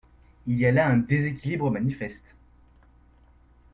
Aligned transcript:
Il 0.47 0.57
y 0.57 0.65
a 0.65 0.71
là 0.71 0.87
un 0.89 0.97
déséquilibre 0.97 1.69
manifeste. 1.69 2.33